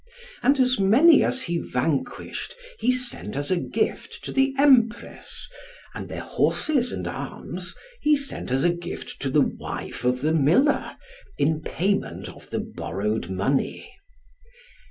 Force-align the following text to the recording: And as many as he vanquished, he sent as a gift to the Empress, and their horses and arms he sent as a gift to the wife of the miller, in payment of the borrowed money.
And 0.41 0.59
as 0.59 0.79
many 0.79 1.23
as 1.23 1.43
he 1.43 1.59
vanquished, 1.59 2.55
he 2.79 2.91
sent 2.91 3.35
as 3.35 3.51
a 3.51 3.57
gift 3.57 4.23
to 4.23 4.31
the 4.31 4.51
Empress, 4.57 5.47
and 5.93 6.09
their 6.09 6.23
horses 6.23 6.91
and 6.91 7.07
arms 7.07 7.75
he 8.01 8.15
sent 8.15 8.49
as 8.49 8.63
a 8.63 8.73
gift 8.73 9.21
to 9.21 9.29
the 9.29 9.41
wife 9.43 10.03
of 10.03 10.21
the 10.21 10.33
miller, 10.33 10.97
in 11.37 11.61
payment 11.61 12.29
of 12.29 12.49
the 12.49 12.57
borrowed 12.61 13.29
money. 13.29 13.93